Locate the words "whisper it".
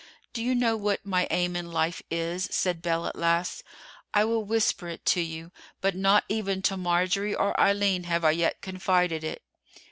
4.43-5.05